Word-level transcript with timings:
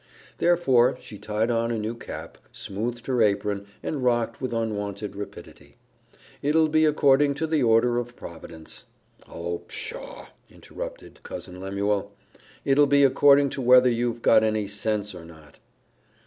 Therefore 0.39 0.97
she 0.99 1.19
tied 1.19 1.51
on 1.51 1.69
a 1.69 1.77
new 1.77 1.93
cap, 1.93 2.39
smoothed 2.51 3.05
her 3.05 3.21
apron, 3.21 3.67
and 3.83 4.03
rocked 4.03 4.41
with 4.41 4.51
unwonted 4.51 5.15
rapidity. 5.15 5.77
"It'll 6.41 6.69
be 6.69 6.85
according 6.85 7.35
to 7.35 7.45
the 7.45 7.61
ordering 7.61 8.01
of 8.01 8.15
Providence" 8.15 8.85
"Oh, 9.31 9.59
pshaw!" 9.67 10.29
interrupted 10.49 11.19
Cousin 11.21 11.59
Lemuel, 11.59 12.15
"it'll 12.65 12.87
be 12.87 13.03
according 13.03 13.51
to 13.51 13.61
whether 13.61 13.91
you've 13.91 14.23
got 14.23 14.41
any 14.41 14.67
sense 14.67 15.13
or 15.13 15.23
not." 15.23 15.59